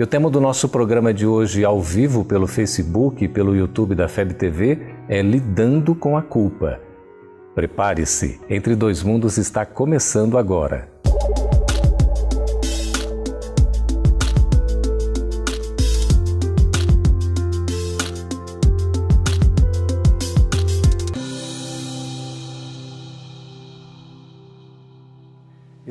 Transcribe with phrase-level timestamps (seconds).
[0.00, 3.94] E o tema do nosso programa de hoje, ao vivo pelo Facebook e pelo YouTube
[3.94, 6.80] da FEB TV, é Lidando com a Culpa.
[7.54, 10.88] Prepare-se, Entre Dois Mundos está começando agora.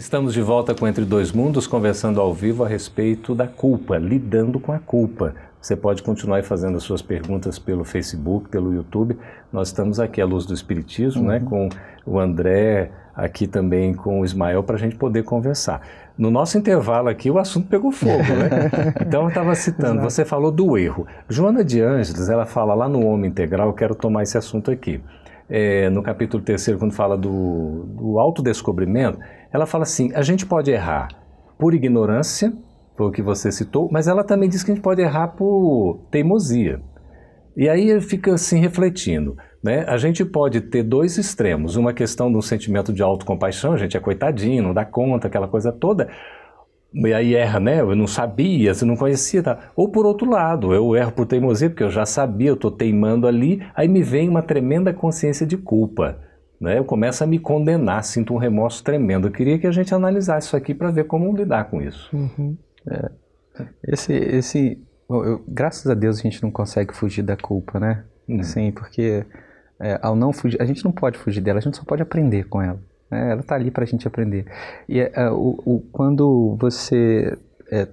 [0.10, 4.60] Estamos de volta com Entre Dois Mundos, conversando ao vivo a respeito da culpa, lidando
[4.60, 5.36] com a culpa.
[5.62, 9.16] Você pode continuar fazendo as suas perguntas pelo Facebook, pelo YouTube.
[9.54, 11.44] Nós estamos aqui à luz do Espiritismo, né, uhum.
[11.44, 11.70] né,
[12.04, 15.88] com o André, aqui também com o Ismael, para a gente poder conversar.
[16.18, 18.72] No nosso intervalo aqui, o assunto pegou fogo, né?
[19.06, 21.06] Então, eu estava citando, você falou do erro.
[21.30, 25.00] Joana de Ângeles, ela fala lá no Homem Integral, eu quero tomar esse assunto aqui.
[25.48, 29.20] É, no capítulo 3, quando fala do, do autodescobrimento,
[29.52, 31.08] ela fala assim: a gente pode errar
[31.58, 32.54] por ignorância,
[32.96, 36.06] foi o que você citou, mas ela também diz que a gente pode errar por
[36.12, 36.82] teimosia.
[37.56, 39.38] E aí fica assim refletindo.
[39.62, 39.84] Né?
[39.88, 44.00] A gente pode ter dois extremos, uma questão do sentimento de autocompaixão, a gente é
[44.00, 46.08] coitadinho, não dá conta, aquela coisa toda,
[46.94, 47.82] e aí erra, né?
[47.82, 49.72] Eu não sabia, você não conhecia, tá?
[49.76, 53.28] Ou por outro lado, eu erro por teimosia, porque eu já sabia, eu estou teimando
[53.28, 56.29] ali, aí me vem uma tremenda consciência de culpa
[56.60, 59.28] né, eu começo a me condenar, sinto um remorso tremendo.
[59.28, 62.10] Eu queria que a gente analisasse isso aqui para ver como lidar com isso.
[62.16, 62.58] Uhum.
[62.88, 63.10] É.
[63.88, 68.04] Esse, esse, eu, graças a Deus a gente não consegue fugir da culpa, né?
[68.28, 68.44] Uhum.
[68.44, 69.26] Sim, porque
[69.80, 72.48] é, ao não fugir, a gente não pode fugir dela, a gente só pode aprender
[72.48, 72.80] com ela.
[73.10, 73.32] Né?
[73.32, 74.46] Ela está ali para a gente aprender.
[74.88, 77.38] E é, é, o, o, quando você
[77.72, 77.88] é,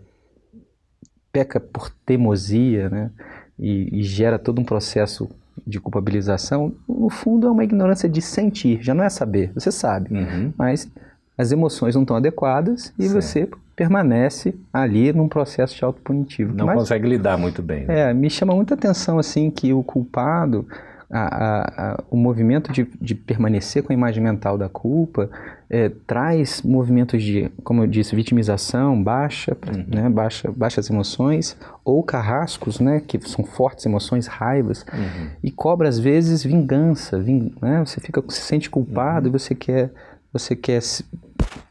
[1.32, 3.10] peca por teimosia, né?
[3.58, 5.30] E, e gera todo um processo
[5.66, 10.14] de culpabilização, no fundo é uma ignorância de sentir, já não é saber, você sabe,
[10.14, 10.52] uhum.
[10.56, 10.88] mas
[11.36, 13.20] as emoções não estão adequadas e certo.
[13.20, 16.54] você permanece ali num processo de autopunitivo.
[16.54, 17.84] Não mas, consegue lidar muito bem.
[17.84, 18.10] Né?
[18.10, 20.66] É, me chama muita atenção assim que o culpado
[21.10, 25.30] a, a, o movimento de, de, permanecer com a imagem mental da culpa
[25.70, 29.84] é, traz movimentos de, como eu disse, vitimização baixa, uhum.
[29.86, 35.28] né, baixa, baixas emoções, ou carrascos, né, que são fortes emoções, raivas, uhum.
[35.42, 39.34] e cobra às vezes vingança, ving, né, você fica, se sente culpado uhum.
[39.34, 39.92] e você quer,
[40.32, 41.04] você quer se,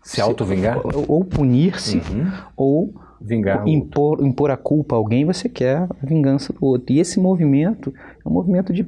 [0.01, 0.79] se auto-vingar?
[0.85, 2.31] Ou, ou punir-se, uhum.
[2.55, 2.93] ou
[3.25, 6.93] Vingar impor, impor a culpa a alguém, você quer a vingança do outro.
[6.93, 7.91] E esse movimento
[8.23, 8.85] é um movimento de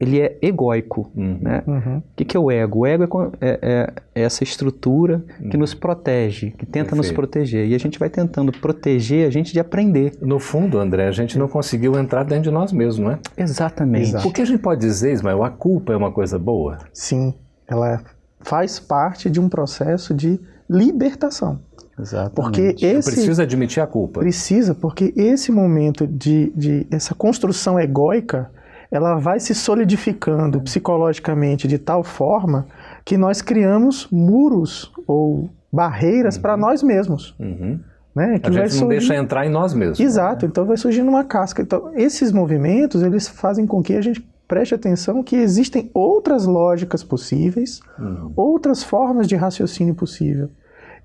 [0.00, 1.10] ele é egóico.
[1.14, 1.38] Uhum.
[1.42, 1.62] Né?
[1.66, 1.98] Uhum.
[1.98, 2.80] O que, que, é o ego?
[2.80, 5.60] O ego é, é, é essa estrutura que uhum.
[5.60, 6.96] nos protege, que tenta Perfeito.
[6.96, 7.68] nos proteger.
[7.68, 10.14] E a gente vai tentando proteger a gente de aprender.
[10.22, 13.18] No fundo, André, a gente não conseguiu entrar dentro de nós mesmos, não é?
[13.36, 14.08] Exatamente.
[14.08, 14.26] Exato.
[14.26, 16.78] O que a gente pode dizer, Ismael, a culpa é uma coisa boa?
[16.94, 17.34] Sim,
[17.68, 18.00] ela
[18.40, 21.60] faz parte de um processo de libertação.
[21.98, 22.34] Exatamente.
[22.34, 24.20] Porque esse precisa admitir a culpa.
[24.20, 28.50] Precisa, porque esse momento de, de essa construção egóica
[28.90, 32.66] ela vai se solidificando psicologicamente de tal forma
[33.04, 36.42] que nós criamos muros ou barreiras uhum.
[36.42, 37.34] para nós mesmos.
[37.38, 37.78] Uhum.
[38.14, 38.40] Né?
[38.40, 40.00] Que a gente não deixa entrar em nós mesmos.
[40.00, 41.62] Exato, então vai surgindo uma casca.
[41.62, 47.04] Então, esses movimentos, eles fazem com que a gente preste atenção que existem outras lógicas
[47.04, 48.32] possíveis, uhum.
[48.34, 50.50] outras formas de raciocínio possível.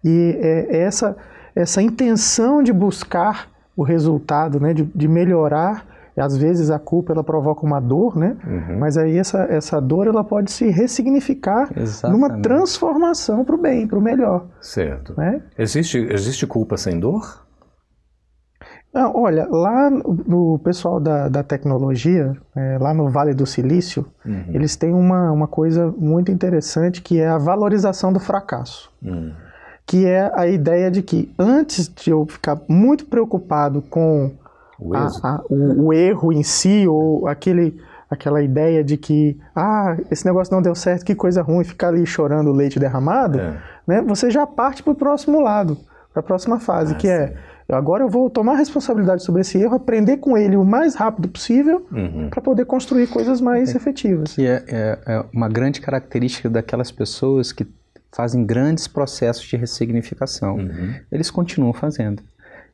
[0.03, 1.16] E é, é essa,
[1.56, 3.47] essa intenção de buscar
[3.78, 5.85] o resultado, né, de, de melhorar
[6.21, 8.37] às vezes a culpa ela provoca uma dor, né?
[8.45, 8.79] Uhum.
[8.79, 12.19] Mas aí essa, essa dor ela pode se ressignificar Exatamente.
[12.19, 14.45] numa transformação para o bem, para o melhor.
[14.61, 15.13] Certo.
[15.17, 15.41] Né?
[15.57, 17.45] Existe, existe culpa sem dor?
[18.95, 24.45] Não, olha, lá no pessoal da, da tecnologia, é, lá no Vale do Silício, uhum.
[24.53, 28.89] eles têm uma, uma coisa muito interessante que é a valorização do fracasso.
[29.03, 29.33] Uhum.
[29.85, 34.31] Que é a ideia de que antes de eu ficar muito preocupado com
[34.80, 37.80] o, a, a, o, o, erro em si, ou aquele,
[38.10, 42.06] aquela ideia de que, ah, esse negócio não deu certo, que coisa ruim, ficar ali
[42.06, 43.57] chorando o leite derramado, é.
[43.88, 45.77] né, você já parte para o próximo lado,
[46.12, 47.33] para a próxima fase, ah, que é, sim.
[47.69, 51.28] é, agora eu vou tomar responsabilidade sobre esse erro, aprender com ele o mais rápido
[51.28, 52.30] possível, uhum.
[52.30, 54.38] para poder construir coisas mais é, efetivas.
[54.38, 57.66] E é, é, é uma grande característica daquelas pessoas que
[58.16, 60.56] fazem grandes processos de ressignificação.
[60.56, 60.95] Uhum.
[61.12, 62.24] Eles continuam fazendo.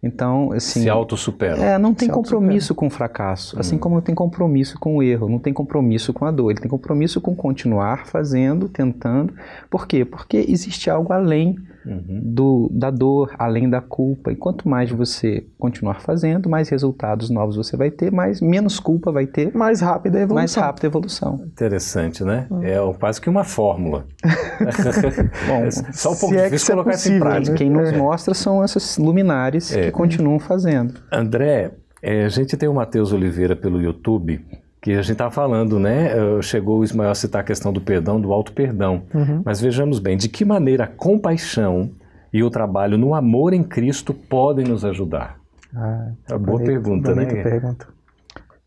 [0.03, 0.81] Então, assim.
[0.81, 1.63] Se autossuperam.
[1.63, 3.59] É, não tem compromisso com o fracasso.
[3.59, 3.79] Assim hum.
[3.79, 6.49] como não tem compromisso com o erro, não tem compromisso com a dor.
[6.49, 9.33] Ele tem compromisso com continuar fazendo, tentando.
[9.69, 10.03] Por quê?
[10.03, 11.55] Porque existe algo além
[11.85, 12.21] uhum.
[12.23, 14.31] do, da dor, além da culpa.
[14.31, 19.11] E quanto mais você continuar fazendo, mais resultados novos você vai ter, mais menos culpa
[19.11, 19.55] vai ter.
[19.55, 20.35] Mais rápida a evolução.
[20.35, 21.41] Mais rápida a evolução.
[21.45, 22.47] Interessante, né?
[22.49, 22.63] Uhum.
[22.63, 24.05] É quase que uma fórmula.
[25.47, 27.51] Bom, só um pouco é difícil colocar isso em prática.
[27.51, 27.57] Né?
[27.57, 27.97] Quem nos é.
[27.97, 29.83] mostra são essas luminares é.
[29.83, 30.95] que continuam fazendo.
[31.11, 34.43] André, é, a gente tem o Matheus Oliveira pelo YouTube
[34.81, 36.11] que a gente está falando, né?
[36.17, 39.03] Eh, chegou o Ismael a citar a questão do perdão, do alto perdão.
[39.13, 39.43] Uhum.
[39.45, 41.91] Mas vejamos bem, de que maneira a compaixão
[42.33, 45.39] e o trabalho no amor em Cristo podem nos ajudar?
[45.75, 47.25] Ah, é uma boa bonito, pergunta, né?
[47.25, 47.87] Pergunta.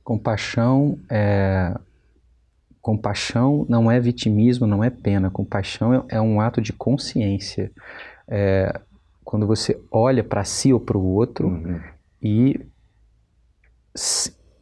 [0.05, 1.75] Compaixão é
[2.81, 5.31] compaixão não é vitimismo, não é pena.
[5.31, 7.73] Compaixão é, um ato de consciência.
[8.29, 8.79] É,
[9.25, 11.81] quando você olha para si ou para o outro uhum.
[12.23, 12.61] e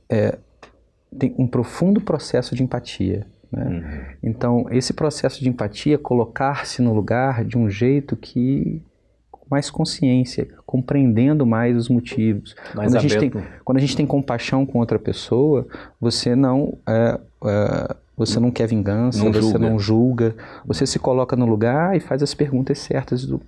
[0.09, 0.39] é,
[1.19, 3.27] tem um profundo processo de empatia.
[3.51, 3.65] Né?
[3.65, 4.31] Uhum.
[4.31, 8.83] Então, esse processo de empatia, colocar-se no lugar de um jeito que
[9.31, 12.55] com mais consciência, compreendendo mais os motivos.
[12.75, 13.31] Mais quando, a gente tem,
[13.65, 15.67] quando a gente tem compaixão com outra pessoa,
[16.01, 19.59] você não é, é, você não quer vingança, não você julga.
[19.59, 23.41] não julga, você se coloca no lugar e faz as perguntas certas do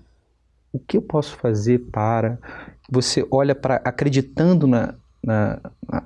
[0.73, 2.37] o que eu posso fazer para
[2.91, 4.95] você olha para acreditando na,
[5.25, 5.59] na,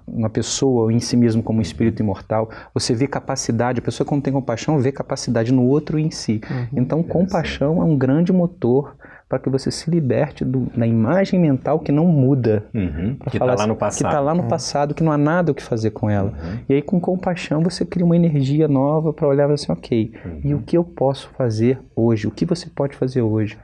[0.06, 4.06] na pessoa ou em si mesmo como um espírito imortal, você vê capacidade, a pessoa
[4.06, 6.40] quando tem compaixão vê capacidade no outro e em si.
[6.50, 8.96] Uhum, então, compaixão é um grande motor
[9.28, 12.64] para que você se liberte do, da imagem mental que não muda.
[12.72, 13.98] Uhum, que está lá assim, no passado.
[13.98, 14.48] Que está lá no uhum.
[14.48, 16.30] passado, que não há nada o que fazer com ela.
[16.30, 16.58] Uhum.
[16.68, 20.12] E aí, com compaixão, você cria uma energia nova para olhar assim, ok,
[20.42, 22.26] e o que eu posso fazer hoje?
[22.26, 23.58] O que você pode fazer hoje?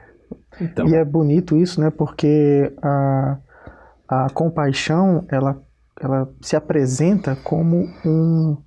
[0.61, 0.87] Então.
[0.87, 1.89] E é bonito isso, né?
[1.89, 3.37] Porque a
[4.07, 5.61] a compaixão ela,
[5.99, 8.57] ela se apresenta como um,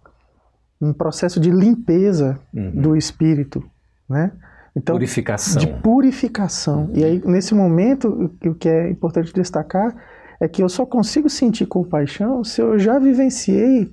[0.80, 2.70] um processo de limpeza uhum.
[2.70, 3.62] do espírito,
[4.08, 4.32] né?
[4.76, 5.60] Então, purificação.
[5.60, 6.84] De purificação.
[6.84, 6.92] Uhum.
[6.94, 9.94] E aí, nesse momento, o que é importante destacar
[10.40, 13.92] é que eu só consigo sentir compaixão se eu já vivenciei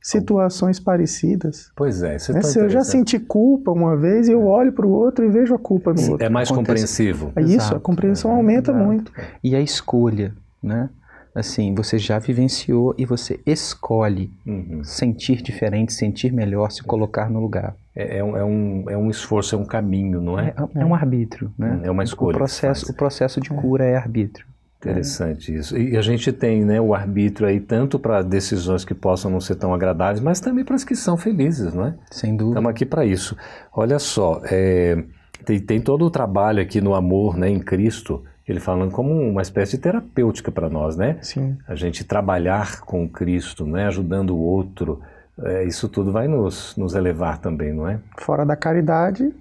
[0.00, 1.70] situações parecidas.
[1.76, 4.44] Pois é, isso é, é Se eu já senti culpa uma vez, eu é.
[4.44, 6.26] olho para o outro e vejo a culpa no outro.
[6.26, 6.72] É mais Acontece.
[6.72, 7.32] compreensivo.
[7.36, 7.76] É isso, Exato.
[7.76, 9.12] a compreensão é, aumenta muito.
[9.44, 10.88] E a escolha né?
[11.34, 14.84] Assim, você já vivenciou e você escolhe uhum.
[14.84, 17.74] sentir diferente, sentir melhor, se colocar no lugar.
[17.96, 20.54] É, é, um, é, um, é um esforço, é um caminho, não é?
[20.74, 21.80] É, é um arbítrio, né?
[21.84, 22.34] É uma escolha.
[22.34, 24.46] O processo, o processo de cura é arbítrio.
[24.90, 25.78] Interessante isso.
[25.78, 29.54] E a gente tem né, o arbítrio aí tanto para decisões que possam não ser
[29.54, 31.94] tão agradáveis, mas também para as que são felizes, não é?
[32.10, 32.58] Sem dúvida.
[32.58, 33.36] Estamos aqui para isso.
[33.72, 35.04] Olha só, é,
[35.44, 39.42] tem, tem todo o trabalho aqui no amor, né, em Cristo, ele falando como uma
[39.42, 41.18] espécie de terapêutica para nós, né?
[41.22, 41.56] Sim.
[41.66, 43.86] A gente trabalhar com Cristo, né?
[43.86, 45.00] ajudando o outro,
[45.40, 48.00] é, isso tudo vai nos, nos elevar também, não é?
[48.18, 49.32] Fora da caridade,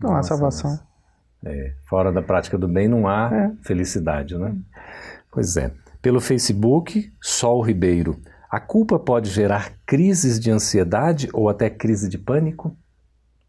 [0.00, 0.78] não Nossa, há salvação.
[1.44, 3.52] É, fora da prática do bem não há é.
[3.62, 4.54] felicidade, né?
[5.30, 5.72] Pois é.
[6.02, 8.16] Pelo Facebook, Sol Ribeiro.
[8.50, 12.76] A culpa pode gerar crises de ansiedade ou até crise de pânico?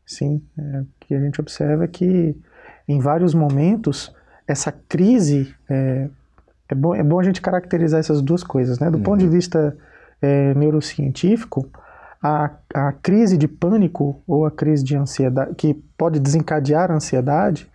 [0.06, 2.36] Sim, é, o que a gente observa é que
[2.88, 4.14] em vários momentos
[4.50, 6.10] essa crise, é,
[6.68, 8.90] é, bom, é bom a gente caracterizar essas duas coisas, né?
[8.90, 9.04] Do uhum.
[9.04, 9.78] ponto de vista
[10.19, 11.69] é, neurocientífico,
[12.21, 17.69] a, a crise de pânico ou a crise de ansiedade, que pode desencadear a ansiedade,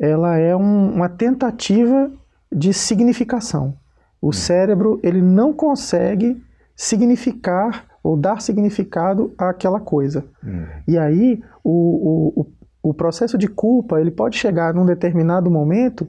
[0.00, 2.10] ela é um, uma tentativa
[2.50, 3.74] de significação.
[4.18, 4.32] O uhum.
[4.32, 6.42] cérebro ele não consegue
[6.74, 10.24] significar ou dar significado àquela coisa.
[10.42, 10.66] Uhum.
[10.88, 12.44] E aí o, o, o
[12.92, 16.06] processo de culpa ele pode chegar num determinado momento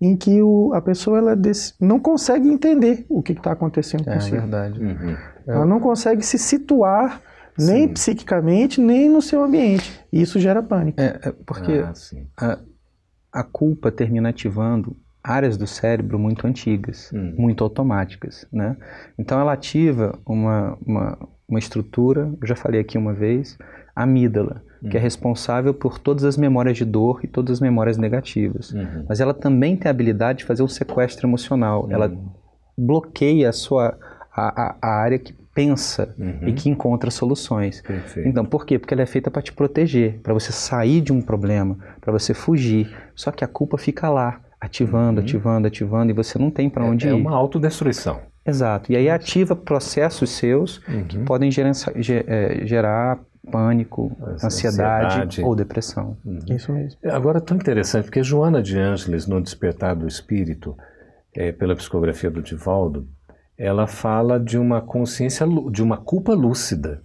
[0.00, 1.36] em que o, a pessoa ela
[1.80, 4.80] não consegue entender o que está acontecendo com É verdade.
[4.82, 5.16] Uhum.
[5.46, 7.20] Ela não consegue se situar
[7.58, 7.92] nem sim.
[7.92, 10.00] psiquicamente, nem no seu ambiente.
[10.10, 11.00] E isso gera pânico.
[11.00, 11.84] É, é porque
[12.36, 12.58] ah,
[13.32, 17.34] a, a, culpa termina ativando áreas do cérebro muito antigas, uhum.
[17.36, 18.46] muito automáticas.
[18.50, 18.76] Né?
[19.18, 23.58] Então ela ativa uma, uma, uma estrutura, eu já falei aqui uma vez,
[23.94, 25.04] amígdala que é uhum.
[25.04, 28.72] responsável por todas as memórias de dor e todas as memórias negativas.
[28.72, 29.04] Uhum.
[29.08, 31.84] Mas ela também tem a habilidade de fazer um sequestro emocional.
[31.84, 31.92] Uhum.
[31.92, 32.12] Ela
[32.76, 33.98] bloqueia a sua
[34.34, 36.48] a, a, área que pensa uhum.
[36.48, 37.82] e que encontra soluções.
[37.82, 38.28] Perfeito.
[38.28, 38.78] Então, por quê?
[38.78, 42.32] Porque ela é feita para te proteger, para você sair de um problema, para você
[42.32, 42.94] fugir.
[43.14, 45.26] Só que a culpa fica lá, ativando, uhum.
[45.26, 47.12] ativando, ativando, e você não tem para onde é, ir.
[47.12, 48.20] É uma autodestruição.
[48.46, 48.90] Exato.
[48.90, 51.24] E aí ativa processos seus que uhum.
[51.24, 51.72] podem gerar,
[52.26, 53.18] é, gerar
[53.50, 56.16] pânico, ansiedade, ansiedade, ou depressão.
[56.24, 56.38] Uhum.
[56.50, 56.98] Isso mesmo.
[57.04, 60.76] Agora, tão interessante, porque Joana de Ângeles, no Despertar do Espírito,
[61.34, 63.08] é, pela psicografia do Divaldo,
[63.56, 67.02] ela fala de uma consciência, de uma culpa lúcida.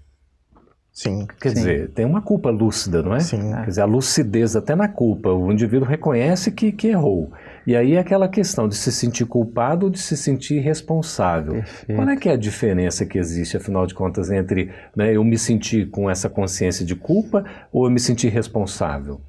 [0.95, 1.27] Sim.
[1.41, 1.55] Quer sim.
[1.55, 3.19] dizer, tem uma culpa lúcida, não é?
[3.19, 3.51] Sim.
[3.51, 5.29] Quer dizer, a lucidez até na culpa.
[5.29, 7.33] O indivíduo reconhece que, que errou.
[7.67, 11.55] E aí é aquela questão de se sentir culpado ou de se sentir responsável.
[11.55, 11.97] Perfeito.
[11.97, 15.37] Qual é que é a diferença que existe, afinal de contas, entre né, eu me
[15.37, 19.19] sentir com essa consciência de culpa ou eu me sentir responsável?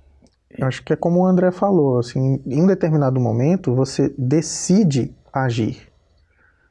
[0.63, 5.89] Acho que é como o André falou, assim, em um determinado momento você decide agir.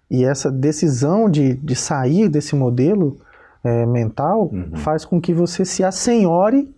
[0.10, 3.20] E essa decisão de, de sair desse modelo
[3.66, 4.76] é, mental Uhum.
[4.76, 6.74] faz com que você se assenhore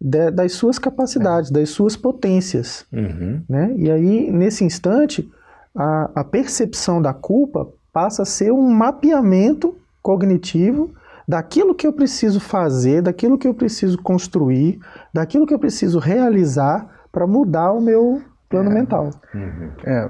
[0.00, 2.86] de- das suas capacidades, das suas potências.
[2.92, 3.42] Uhum.
[3.48, 3.72] né?
[3.76, 5.30] E aí, nesse instante,
[5.74, 10.90] a, a percepção da culpa passa a ser um mapeamento cognitivo
[11.28, 14.78] daquilo que eu preciso fazer, daquilo que eu preciso construir,
[15.12, 19.10] daquilo que eu preciso realizar para mudar o meu plano mental.
[19.34, 19.70] Uhum.
[19.84, 20.08] É,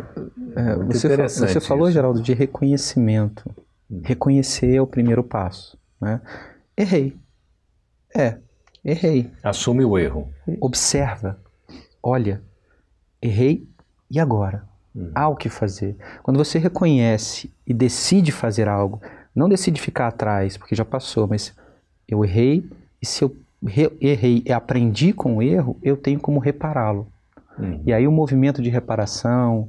[0.57, 1.95] é, você, fa- você falou, isso.
[1.95, 3.49] Geraldo, de reconhecimento.
[4.03, 5.79] Reconhecer é o primeiro passo.
[6.01, 6.21] Né?
[6.77, 7.17] Errei.
[8.15, 8.39] É,
[8.85, 9.31] errei.
[9.43, 10.31] Assume o erro.
[10.61, 11.39] Observa.
[12.03, 12.43] Olha,
[13.21, 13.69] errei
[14.11, 14.65] e agora?
[15.15, 15.97] Há o que fazer.
[16.23, 19.01] Quando você reconhece e decide fazer algo,
[19.35, 21.55] não decide ficar atrás, porque já passou, mas
[22.09, 22.67] eu errei
[23.03, 23.37] e se eu
[23.67, 27.09] re- errei e aprendi com o erro, eu tenho como repará-lo.
[27.59, 27.83] Uhum.
[27.85, 29.69] E aí o movimento de reparação,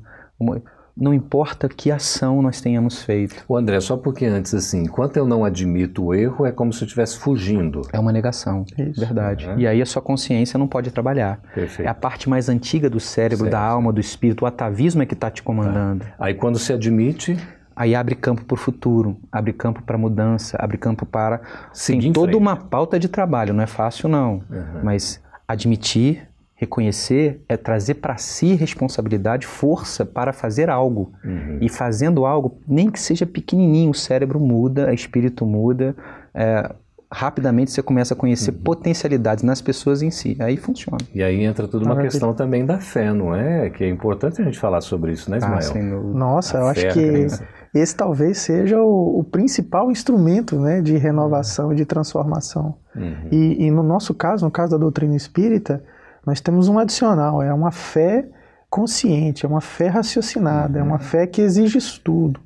[0.99, 5.27] não importa que ação nós tenhamos feito, O André, só porque antes, assim, enquanto eu
[5.27, 7.81] não admito o erro, é como se eu estivesse fugindo.
[7.93, 8.99] é uma negação, Isso.
[8.99, 9.47] verdade.
[9.47, 9.59] Uhum.
[9.59, 11.39] E aí a sua consciência não pode trabalhar.
[11.53, 11.87] Perfeito.
[11.87, 13.51] É a parte mais antiga do cérebro, Certo.
[13.51, 16.05] da alma, do espírito, o atavismo é que está te comandando.
[16.19, 17.37] Aí quando se admite,
[17.79, 21.39] Aí abre campo para o futuro, abre campo para mudança, abre campo para.
[21.71, 22.41] Seguir Tem em toda frente.
[22.41, 24.41] uma pauta de trabalho, não é fácil não.
[24.49, 24.81] Uhum.
[24.83, 26.26] Mas admitir,
[26.59, 31.13] reconhecer, é trazer para si responsabilidade, força para fazer algo.
[31.23, 31.59] Uhum.
[31.61, 35.95] E fazendo algo, nem que seja pequenininho, o cérebro muda, o espírito muda.
[36.33, 36.69] é,
[37.09, 38.57] rapidamente você começa a conhecer Uhum.
[38.63, 40.35] potencialidades nas pessoas em si.
[40.41, 40.97] Aí funciona.
[41.15, 42.11] E aí entra tudo uma Maravilha.
[42.11, 43.69] questão também da fé, não é?
[43.69, 45.57] Que é importante a gente falar sobre isso, né, Ismael?
[45.57, 46.19] Ah, dúvida.
[46.19, 47.27] Nossa, A eu acho que
[47.73, 52.75] esse talvez seja o, o principal instrumento né, de renovação e de transformação.
[52.93, 53.29] Uhum.
[53.31, 55.81] E, e no nosso caso, no caso da doutrina espírita,
[56.27, 58.27] nós temos um adicional, é uma fé
[58.69, 62.41] consciente, é uma fé raciocinada, é uma fé que exige estudo,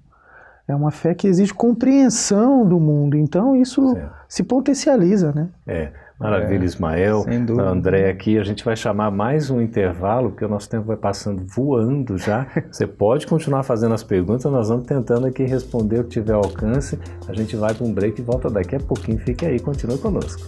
[0.68, 3.18] é uma fé que exige compreensão do mundo.
[3.18, 4.12] Então isso Certo.
[4.30, 5.50] se potencializa, né?
[5.66, 7.24] É, maravilha, Ismael.
[7.24, 7.68] sem dúvida.
[7.68, 11.44] André aqui, a gente vai chamar mais um intervalo, porque o nosso tempo vai passando
[11.44, 12.46] voando já.
[12.72, 17.00] Você pode continuar fazendo as perguntas, nós vamos tentando aqui responder o que tiver alcance.
[17.28, 19.18] A gente vai para um break e volta daqui a pouquinho.
[19.18, 20.44] Fique aí, continue conosco.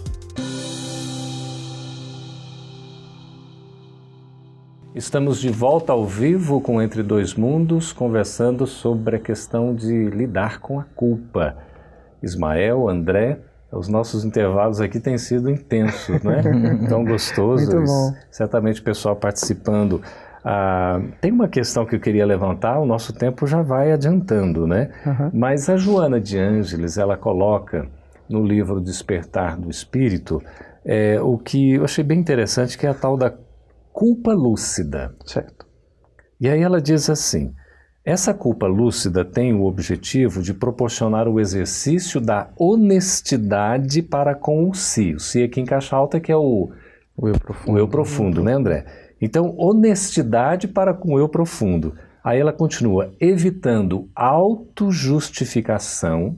[4.94, 10.60] Estamos de volta ao vivo com Entre Dois Mundos, conversando sobre a questão de lidar
[10.60, 11.56] com a culpa.
[12.22, 13.40] Ismael, André,
[13.72, 16.40] os nossos intervalos aqui têm sido intensos, né?
[16.88, 17.74] Tão gostosos.
[17.74, 18.14] Muito bom.
[18.30, 20.00] Certamente o pessoal participando.
[20.44, 24.90] Ah, tem uma questão que eu queria levantar, o nosso tempo já vai adiantando, né?
[25.04, 25.30] Aham.
[25.34, 27.88] Mas a Joana de Ângeles, ela coloca
[28.28, 30.40] no livro Despertar do Espírito
[30.84, 33.32] é, o que eu achei bem interessante, que é a tal da
[33.94, 35.14] culpa lúcida.
[35.24, 35.64] Certo.
[36.40, 37.54] E aí ela diz assim:
[38.04, 44.74] essa culpa lúcida tem o objetivo de proporcionar o exercício da honestidade para com o
[44.74, 45.14] si.
[45.14, 46.70] O si aqui em caixa alta que é o,
[47.16, 47.72] O eu profundo.
[47.72, 48.84] o eu profundo, né, André?
[49.20, 51.94] Então, honestidade para com o eu profundo.
[52.22, 56.36] Aí ela continua, evitando autojustificação,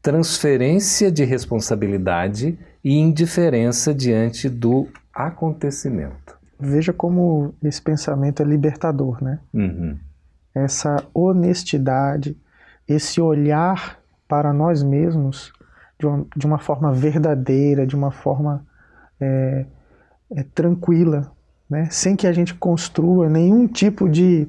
[0.00, 6.33] transferência de responsabilidade e indiferença diante do acontecimento.
[6.58, 9.38] Veja como esse pensamento é libertador, né?
[9.52, 9.98] Uhum.
[10.54, 12.36] essa honestidade,
[12.86, 15.52] esse olhar para nós mesmos
[15.98, 18.64] de uma, de uma forma verdadeira, de uma forma
[19.20, 19.66] é,
[20.30, 21.32] é, tranquila,
[21.68, 21.88] né?
[21.90, 24.48] sem que a gente construa nenhum tipo de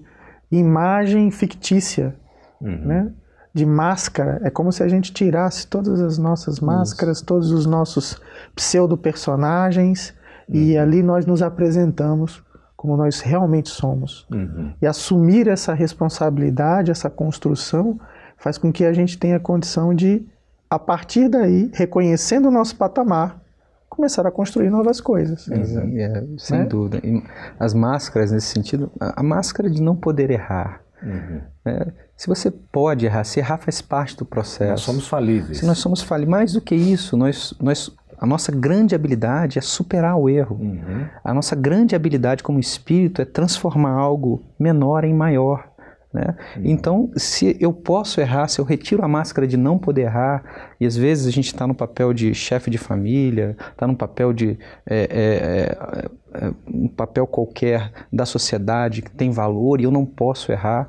[0.52, 2.16] imagem fictícia,
[2.62, 2.86] Uhum.
[2.86, 3.12] né?
[3.54, 4.40] de máscara.
[4.44, 8.20] É como se a gente tirasse todas as nossas máscaras, todos os nossos
[8.56, 10.14] pseudo-personagens
[10.50, 12.44] e ali nós nos apresentamos
[12.76, 14.28] como nós realmente somos.
[14.32, 14.74] Uhum.
[14.82, 18.00] E assumir essa responsabilidade, essa construção,
[18.38, 20.24] faz com que a gente tenha condição de,
[20.70, 23.42] a partir daí, reconhecendo o nosso patamar,
[23.90, 25.50] começar a construir novas coisas.
[25.50, 26.66] É, sem Né?
[26.66, 27.00] dúvida.
[27.04, 27.24] E
[27.60, 30.82] as máscaras, nesse sentido, a, a máscara de não poder errar.
[31.02, 31.42] Uhum.
[31.64, 31.88] né?
[32.18, 34.72] Se você pode errar, se errar faz parte do processo.
[34.72, 35.58] Nós somos falíveis.
[35.58, 39.62] Se nós somos falhos, mais do que isso, nós, nós, a nossa grande habilidade é
[39.62, 40.58] superar o erro.
[40.60, 41.06] Uhum.
[41.24, 45.76] A nossa grande habilidade como espírito é transformar algo menor em maior.
[46.16, 46.34] Né?
[46.56, 46.62] Uhum.
[46.64, 50.44] Então, se eu posso errar, se eu retiro a máscara de não poder errar,
[50.80, 54.32] e às vezes a gente está no papel de chefe de família, está no papel
[54.32, 59.92] de é, é, é, é, um papel qualquer da sociedade que tem valor e eu
[59.92, 60.88] não posso errar,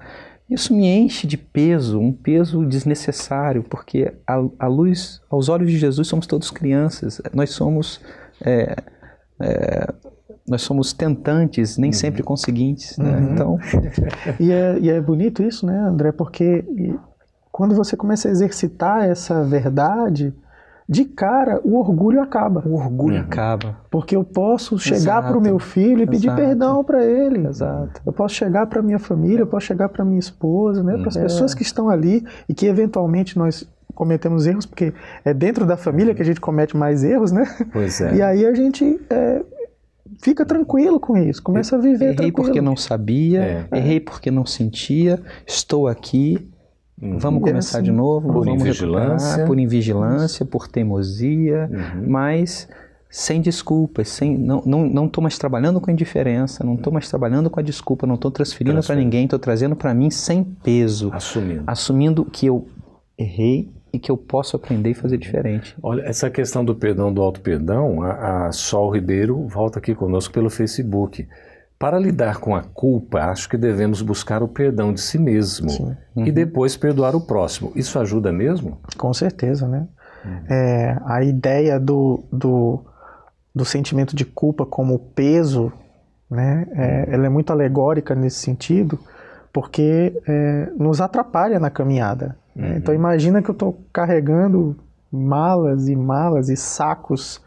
[0.49, 6.07] isso me enche de peso, um peso desnecessário, porque a, luz, aos olhos de Jesus,
[6.07, 8.00] somos todos crianças, nós somos
[8.45, 8.76] é,
[9.41, 9.95] é,
[10.49, 11.95] nós somos tentantes, nem uhum.
[11.95, 12.97] sempre conseguintes.
[12.97, 13.17] Né?
[13.17, 13.33] Uhum.
[13.33, 13.59] Então...
[14.38, 16.12] e, é, e é bonito isso, né, André?
[16.12, 16.65] Porque
[17.50, 20.33] quando você começa a exercitar essa verdade,
[20.88, 22.62] de cara o orgulho acaba.
[22.64, 23.23] O orgulho uhum.
[23.23, 23.76] acaba.
[23.90, 27.47] Porque eu posso chegar para o meu filho e pedir perdão para ele.
[27.47, 28.00] Exato.
[28.07, 30.97] Eu posso chegar para minha família, eu posso chegar para minha esposa, né?
[30.99, 31.23] para as é.
[31.23, 34.93] pessoas que estão ali e que eventualmente nós cometemos erros, porque
[35.25, 37.45] é dentro da família que a gente comete mais erros, né?
[37.73, 38.14] Pois é.
[38.14, 39.43] E aí a gente é,
[40.23, 42.35] fica tranquilo com isso, começa a viver Errei tranquilo.
[42.35, 43.78] porque não sabia, é.
[43.78, 46.47] errei porque não sentia, estou aqui,
[47.00, 47.19] uhum.
[47.19, 49.45] vamos começar assim, de novo, por vamos invigilância.
[49.45, 52.09] por invigilância, por teimosia, uhum.
[52.09, 52.69] mas
[53.09, 57.49] sem desculpas, sem não não não estou mais trabalhando com indiferença, não estou mais trabalhando
[57.49, 61.62] com a desculpa, não estou transferindo para ninguém, estou trazendo para mim sem peso, assumindo,
[61.67, 62.67] assumindo que eu
[63.19, 65.75] errei e que eu posso aprender e fazer diferente.
[65.83, 70.50] Olha, essa questão do perdão, do auto-perdão, a, a Sol Ribeiro volta aqui conosco pelo
[70.50, 71.26] Facebook.
[71.78, 75.68] Para lidar com a culpa, acho que devemos buscar o perdão de si mesmo
[76.16, 76.26] uhum.
[76.26, 77.71] e depois perdoar o próximo.
[77.76, 78.78] Isso ajuda mesmo?
[78.97, 79.87] Com certeza, né?
[80.25, 80.40] Uhum.
[80.49, 82.80] É, a ideia do, do,
[83.54, 85.71] do, sentimento de culpa como peso,
[86.30, 86.66] né?
[86.73, 88.99] É, ela é muito alegórica nesse sentido,
[89.52, 92.37] porque é, nos atrapalha na caminhada.
[92.54, 92.71] Né?
[92.71, 92.76] Uhum.
[92.78, 94.76] Então imagina que eu estou carregando
[95.12, 97.45] malas e malas e sacos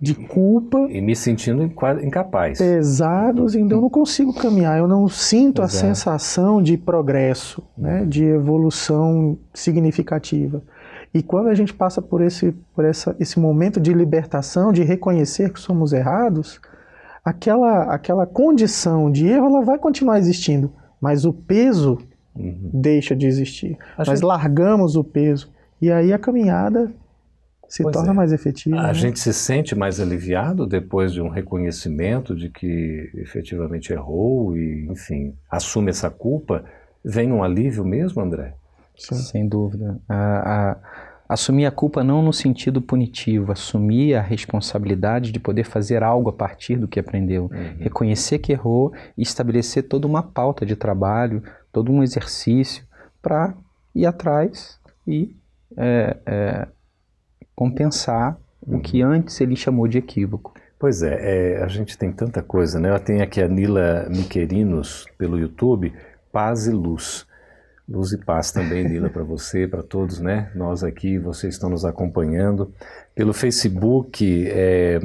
[0.00, 0.78] de culpa.
[0.88, 2.58] E me sentindo incapaz.
[2.58, 5.76] Pesados, então eu não consigo caminhar, eu não sinto Exato.
[5.76, 10.62] a sensação de progresso, né, de evolução significativa.
[11.12, 15.52] E quando a gente passa por esse, por essa, esse momento de libertação, de reconhecer
[15.52, 16.60] que somos errados,
[17.24, 21.98] aquela, aquela condição de erro ela vai continuar existindo, mas o peso
[22.34, 22.70] uhum.
[22.72, 23.76] deixa de existir.
[23.98, 24.26] Acho Nós que...
[24.26, 25.50] largamos o peso
[25.82, 26.90] e aí a caminhada
[27.70, 28.14] se pois torna é.
[28.14, 28.80] mais efetiva.
[28.80, 28.94] A né?
[28.94, 35.36] gente se sente mais aliviado depois de um reconhecimento de que efetivamente errou e, enfim,
[35.48, 36.64] assume essa culpa.
[37.04, 38.54] Vem um alívio mesmo, André?
[38.98, 39.14] Sim.
[39.14, 40.00] Sem dúvida.
[40.08, 40.76] A, a,
[41.28, 46.32] assumir a culpa não no sentido punitivo, assumir a responsabilidade de poder fazer algo a
[46.32, 47.76] partir do que aprendeu, uhum.
[47.78, 51.40] reconhecer que errou e estabelecer toda uma pauta de trabalho,
[51.72, 52.84] todo um exercício
[53.22, 53.54] para
[53.94, 55.36] ir atrás e
[55.76, 56.68] é, é,
[57.60, 58.78] compensar uhum.
[58.78, 60.54] o que antes ele chamou de equívoco.
[60.78, 62.88] Pois é, é, a gente tem tanta coisa, né?
[62.90, 65.92] Eu tenho aqui a Nila Miquerinos pelo YouTube,
[66.32, 67.26] Paz e Luz.
[67.86, 70.50] Luz e paz também, Nila, para você, para todos, né?
[70.54, 72.72] Nós aqui, vocês estão nos acompanhando.
[73.14, 74.98] Pelo Facebook, é,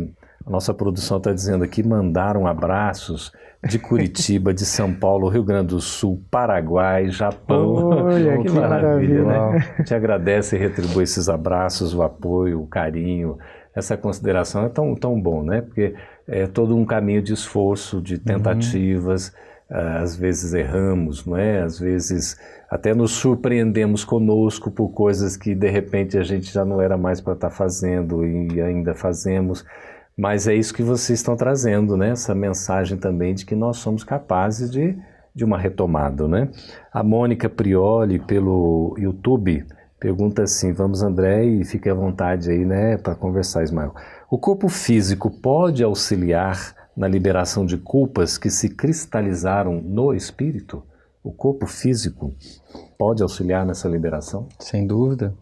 [0.45, 3.31] a nossa produção está dizendo aqui, mandaram abraços
[3.67, 7.73] de Curitiba, de São Paulo, Rio Grande do Sul, Paraguai, Japão.
[7.73, 9.37] Olha, que maravilha, né?
[9.73, 13.39] A gente agradece e retribui esses abraços, o apoio, o carinho.
[13.73, 15.61] Essa consideração é tão, tão bom, né?
[15.61, 15.95] Porque
[16.27, 19.29] é todo um caminho de esforço, de tentativas.
[19.29, 19.77] Uhum.
[19.97, 21.61] Às vezes erramos, não é?
[21.61, 26.79] Às vezes até nos surpreendemos conosco por coisas que de repente a gente já não
[26.79, 29.65] era mais para estar tá fazendo e ainda fazemos.
[30.17, 32.11] Mas é isso que vocês estão trazendo, né?
[32.11, 34.97] Essa mensagem também de que nós somos capazes de,
[35.33, 36.49] de uma retomada, né?
[36.91, 39.65] A Mônica Prioli, pelo YouTube,
[39.99, 43.93] pergunta assim: vamos, André, e fique à vontade aí, né, para conversar, Ismael.
[44.29, 50.81] O corpo físico pode auxiliar na liberação de culpas que se cristalizaram no espírito?
[51.21, 52.33] O corpo físico
[52.97, 54.47] pode auxiliar nessa liberação?
[54.59, 55.33] Sem dúvida.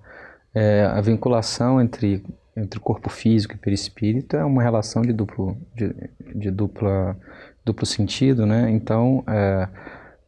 [0.56, 2.24] É, a vinculação entre,
[2.56, 5.94] entre corpo físico e perispírito é uma relação de duplo, de,
[6.36, 7.18] de dupla,
[7.66, 8.70] duplo sentido, né?
[8.70, 9.68] Então, é,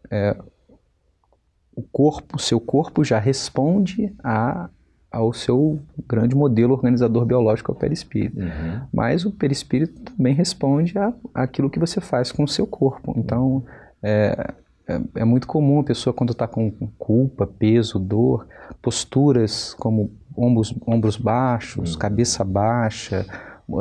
[0.09, 0.37] é,
[1.75, 4.69] o corpo, seu corpo já responde a,
[5.11, 8.39] ao seu grande modelo organizador biológico, o perispírito.
[8.39, 8.81] Uhum.
[8.91, 13.13] Mas o perispírito também responde a, aquilo que você faz com o seu corpo.
[13.17, 13.63] Então,
[14.01, 14.53] é,
[14.87, 18.47] é, é muito comum a pessoa, quando está com culpa, peso, dor,
[18.81, 21.99] posturas como ombros, ombros baixos, uhum.
[21.99, 23.25] cabeça baixa,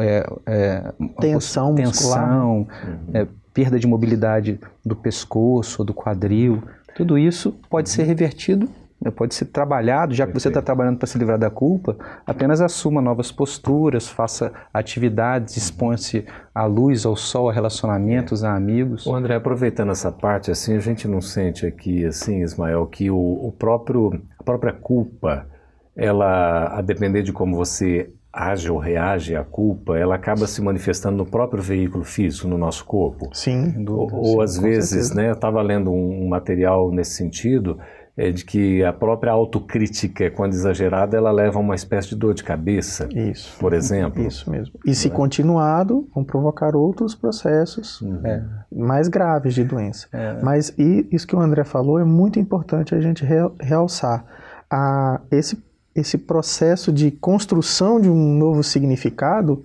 [0.01, 3.11] é, é, tensão, tensão uhum.
[3.13, 6.63] é, perda de mobilidade do pescoço, do quadril,
[6.97, 7.95] tudo isso pode uhum.
[7.95, 8.69] ser revertido
[9.11, 13.01] pode ser trabalhado, já que você está trabalhando para se livrar da culpa, apenas assuma
[13.01, 18.47] novas posturas, faça atividades, exponha-se à luz, ao sol, a relacionamentos, é.
[18.47, 19.07] a amigos.
[19.07, 23.17] O André, aproveitando essa parte, assim, a gente não sente aqui, assim, Ismael, que o,
[23.17, 25.47] o próprio, a própria culpa,
[25.97, 31.17] ela, a depender de como você age ou reage à culpa, ela acaba se manifestando
[31.17, 33.29] no próprio veículo físico, no nosso corpo.
[33.33, 33.85] Sim.
[33.89, 35.15] Ou, ou às vezes, certeza.
[35.15, 37.79] né, eu estava lendo um material nesse sentido,
[38.17, 42.33] é de que a própria autocrítica, quando exagerada, ela leva a uma espécie de dor
[42.33, 44.23] de cabeça, isso, por exemplo.
[44.23, 44.79] Isso mesmo.
[44.87, 45.11] E se é?
[45.11, 48.21] continuado, vão provocar outros processos uhum.
[48.25, 50.07] é, mais graves de doença.
[50.13, 50.41] É.
[50.43, 53.25] Mas e, isso que o André falou é muito importante a gente
[53.61, 54.25] realçar.
[54.71, 55.61] A, esse,
[55.95, 59.65] esse processo de construção de um novo significado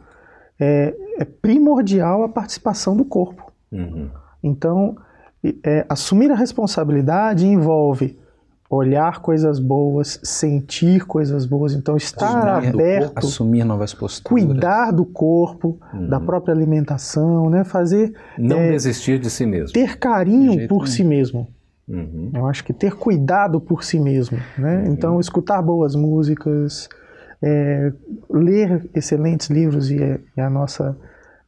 [0.60, 3.52] é, é primordial a participação do corpo.
[3.72, 4.10] Uhum.
[4.44, 4.96] Então,
[5.64, 8.18] é, assumir a responsabilidade envolve
[8.70, 15.06] olhar coisas boas, sentir coisas boas, então estar assumir aberto, assumir novas posturas, cuidar do
[15.06, 16.08] corpo, uhum.
[16.08, 17.64] da própria alimentação, né?
[17.64, 20.86] Fazer não é, desistir de si mesmo, ter carinho por nenhum.
[20.86, 21.48] si mesmo.
[21.90, 22.32] Uhum.
[22.36, 24.78] Eu acho que ter cuidado por si mesmo, né?
[24.78, 24.94] Uhum.
[24.94, 26.88] Então escutar boas músicas,
[27.42, 27.92] é,
[28.30, 29.98] ler excelentes livros e,
[30.38, 30.96] e a nossa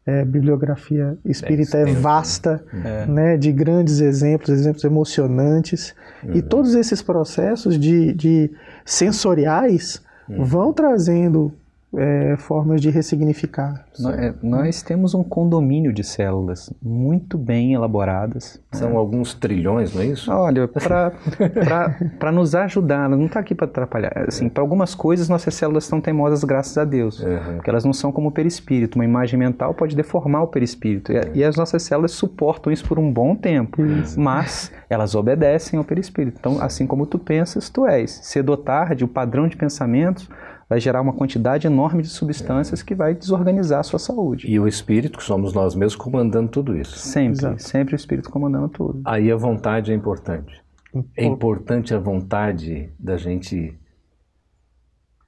[0.06, 3.06] é, bibliografia espírita é, é vasta, é.
[3.06, 5.94] Né, de grandes exemplos, exemplos emocionantes.
[6.24, 6.34] Uhum.
[6.34, 8.52] E todos esses processos de, de
[8.84, 10.44] sensoriais uhum.
[10.44, 11.54] vão trazendo
[11.98, 13.86] é, formas de ressignificar.
[14.00, 18.62] Nós, é, nós, temos um condomínio de células muito bem elaboradas.
[18.72, 20.32] São alguns trilhões, não é isso?
[20.32, 24.26] Olha, para nos ajudar, não está aqui para atrapalhar.
[24.28, 27.20] Assim, para algumas coisas, nossas células estão teimosas, graças a Deus.
[27.20, 27.56] Uhum.
[27.56, 28.98] Porque elas não são como o perispírito.
[28.98, 31.12] Uma imagem mental pode deformar o perispírito.
[31.12, 33.86] E, e as nossas células suportam isso por um bom tempo.
[33.86, 34.20] Isso.
[34.20, 36.38] Mas elas obedecem ao perispírito.
[36.40, 38.12] Então, assim como tu pensas, tu és.
[38.24, 40.30] Cedo ou tarde, o padrão de pensamentos
[40.72, 44.50] vai gerar uma quantidade enorme de substâncias que vai desorganizar a sua saúde.
[44.50, 46.98] E o espírito, que somos nós mesmos, comandando tudo isso.
[46.98, 47.62] Sempre, Exato.
[47.62, 49.02] sempre o espírito comandando tudo.
[49.04, 50.64] Aí a vontade é importante.
[51.18, 53.78] É importante a vontade da gente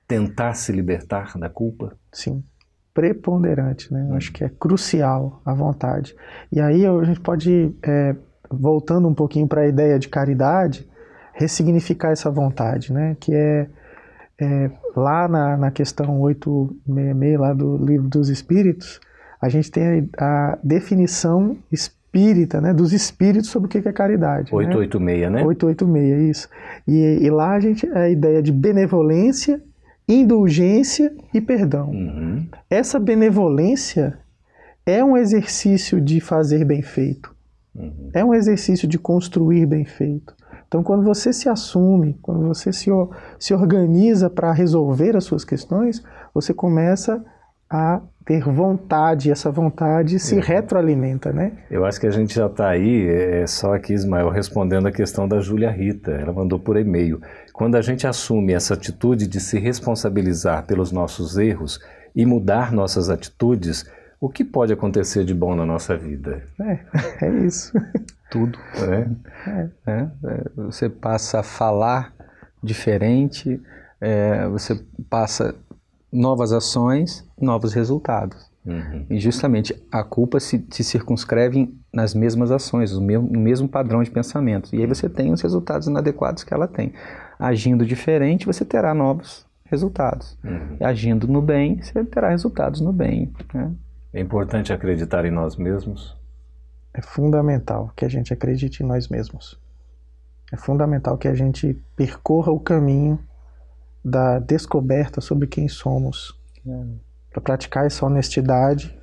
[0.08, 1.93] tentar se libertar da culpa?
[2.10, 2.41] Sim.
[2.93, 4.08] Preponderante, né?
[4.12, 6.15] Eu acho que é crucial a vontade.
[6.53, 8.15] E aí a gente pode, é,
[8.49, 10.89] voltando um pouquinho para a ideia de caridade,
[11.34, 13.17] ressignificar essa vontade, né?
[13.19, 13.67] Que é
[14.43, 18.99] é, lá na, na questão 866, lá do Livro dos Espíritos,
[19.41, 24.53] a gente tem a, a definição espírita, né, dos espíritos sobre o que é caridade.
[24.53, 25.39] 886, né?
[25.39, 25.45] né?
[25.45, 26.49] 886, isso.
[26.88, 29.62] E, e lá a gente a ideia de benevolência,
[30.08, 31.89] indulgência e perdão.
[31.89, 32.47] Uhum.
[32.69, 34.19] Essa benevolência
[34.86, 37.34] é um exercício de fazer bem feito.
[37.73, 38.10] Uhum.
[38.13, 40.36] É um exercício de construir bem feito.
[40.73, 42.89] Então, quando você se assume, quando você se,
[43.38, 47.23] se organiza para resolver as suas questões, você começa
[47.69, 50.41] a ter vontade, essa vontade se é.
[50.41, 51.59] retroalimenta, né?
[51.69, 54.91] Eu acho que a gente já está aí, é, é só aqui, Ismael, respondendo a
[54.91, 57.21] questão da Júlia Rita, ela mandou por e-mail.
[57.53, 61.79] Quando a gente assume essa atitude de se responsabilizar pelos nossos erros
[62.15, 63.86] e mudar nossas atitudes,
[64.19, 66.41] o que pode acontecer de bom na nossa vida?
[66.59, 66.79] É,
[67.27, 67.71] é isso.
[68.33, 68.57] Tudo.
[68.75, 69.69] É.
[69.85, 72.11] É, é, você passa a falar
[72.63, 73.61] diferente,
[74.01, 75.53] é, você passa
[76.11, 78.51] novas ações, novos resultados.
[78.65, 79.05] Uhum.
[79.09, 84.09] E justamente a culpa se, se circunscreve nas mesmas ações, no mesmo, mesmo padrão de
[84.09, 84.73] pensamento.
[84.73, 86.91] E aí você tem os resultados inadequados que ela tem.
[87.37, 90.37] Agindo diferente, você terá novos resultados.
[90.43, 90.77] Uhum.
[90.81, 93.31] Agindo no bem, você terá resultados no bem.
[93.53, 93.71] Né?
[94.13, 96.15] É importante acreditar em nós mesmos
[96.93, 99.60] é fundamental que a gente acredite em nós mesmos.
[100.51, 103.19] É fundamental que a gente percorra o caminho
[104.03, 106.38] da descoberta sobre quem somos,
[107.32, 108.97] para praticar essa honestidade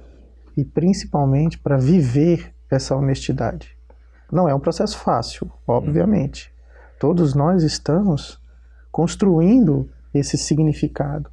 [0.57, 3.76] e principalmente para viver essa honestidade.
[4.31, 6.53] Não é um processo fácil, obviamente.
[7.00, 8.40] Todos nós estamos
[8.92, 11.31] construindo esse significado.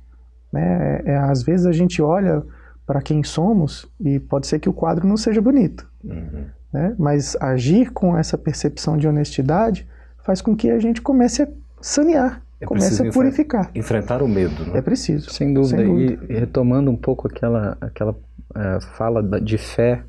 [0.52, 1.02] Né?
[1.06, 2.44] É, é, às vezes a gente olha
[2.88, 5.86] para quem somos e pode ser que o quadro não seja bonito.
[6.02, 6.46] Uhum.
[6.72, 6.96] Né?
[6.98, 9.86] Mas agir com essa percepção de honestidade
[10.24, 11.48] faz com que a gente comece a
[11.82, 13.70] sanear, é comece a purificar.
[13.76, 14.66] Enfrentar o medo.
[14.66, 14.80] Né?
[14.80, 15.30] É preciso.
[15.30, 15.78] Sem dúvida.
[15.78, 16.34] Sem dúvida.
[16.34, 20.04] E, retomando um pouco aquela, aquela uh, fala de fé,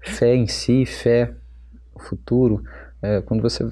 [0.00, 1.30] fé em si, fé
[1.94, 2.64] no futuro,
[3.02, 3.68] uh, quando você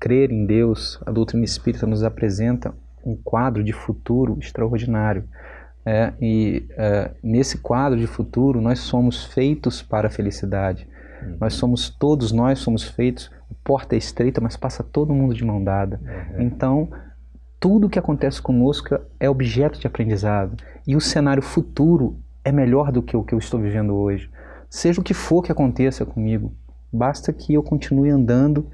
[0.00, 5.24] crer em Deus, a doutrina espírita nos apresenta um quadro de futuro extraordinário.
[5.86, 10.88] É, e é, nesse quadro de futuro, nós somos feitos para a felicidade.
[11.22, 11.36] Uhum.
[11.40, 15.44] Nós somos, todos nós somos feitos, a porta é estreita, mas passa todo mundo de
[15.44, 16.00] mão dada.
[16.02, 16.42] Uhum.
[16.42, 16.88] Então,
[17.60, 23.02] tudo que acontece conosco é objeto de aprendizado e o cenário futuro é melhor do
[23.02, 24.30] que o que eu estou vivendo hoje.
[24.68, 26.52] Seja o que for que aconteça comigo,
[26.92, 28.68] basta que eu continue andando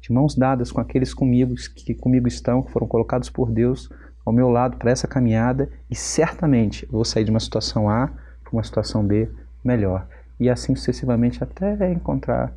[0.00, 3.88] de mãos dadas com aqueles comigo que comigo estão, que foram colocados por Deus
[4.28, 8.08] ao meu lado para essa caminhada e certamente vou sair de uma situação A
[8.42, 9.28] para uma situação B
[9.64, 10.06] melhor.
[10.38, 12.52] E assim sucessivamente até encontrar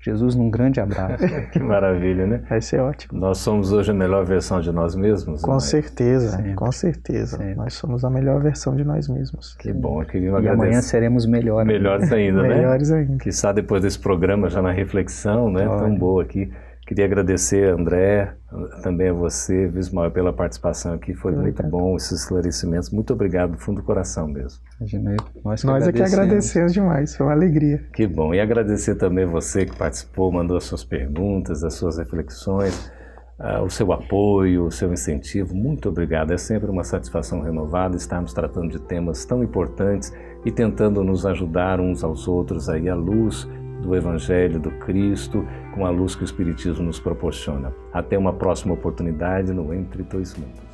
[0.00, 1.24] Jesus num grande abraço.
[1.52, 2.42] que maravilha, né?
[2.48, 3.18] Vai ser ótimo.
[3.18, 5.42] Nós somos hoje a melhor versão de nós mesmos?
[5.42, 6.54] Com certeza, Sempre.
[6.54, 7.36] com certeza.
[7.36, 7.54] Sempre.
[7.56, 9.54] Nós somos a melhor versão de nós mesmos.
[9.54, 10.48] Que bom, eu queria agradecer.
[10.48, 11.66] E amanhã seremos melhores.
[11.66, 12.48] Melhores ainda, né?
[12.48, 13.18] Melhores ainda.
[13.18, 15.68] Que está depois desse programa, já na reflexão, né?
[15.68, 15.80] Olha.
[15.80, 16.50] Tão boa aqui.
[16.88, 18.32] Queria agradecer, André,
[18.82, 21.12] também a você, Vismael, pela participação aqui.
[21.12, 22.88] Foi muito bom esses esclarecimentos.
[22.88, 24.62] Muito obrigado, do fundo do coração mesmo.
[24.80, 27.84] Imagina, nós, que nós é que agradecemos demais, foi uma alegria.
[27.92, 28.32] Que bom.
[28.32, 32.90] E agradecer também você que participou, mandou as suas perguntas, as suas reflexões,
[33.38, 35.54] uh, o seu apoio, o seu incentivo.
[35.54, 36.32] Muito obrigado.
[36.32, 40.10] É sempre uma satisfação renovada estarmos tratando de temas tão importantes
[40.42, 43.46] e tentando nos ajudar uns aos outros aí à luz
[43.80, 47.72] do Evangelho, do Cristo, com a luz que o Espiritismo nos proporciona.
[47.92, 50.68] Até uma próxima oportunidade no Entre Dois Mundos.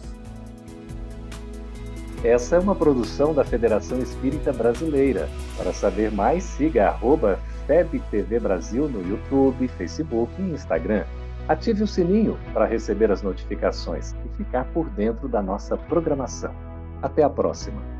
[2.24, 5.28] Essa é uma produção da Federação Espírita Brasileira.
[5.58, 11.04] Para saber mais, siga arroba FebTV Brasil no YouTube, Facebook e Instagram.
[11.46, 16.54] Ative o sininho para receber as notificações e ficar por dentro da nossa programação.
[17.02, 17.93] Até a próxima!